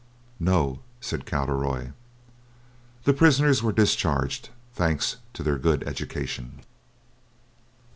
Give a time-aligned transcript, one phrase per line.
[0.39, 1.91] "No," said Cowderoy.
[3.03, 6.61] The prisoners were discharged, thanks to their good education.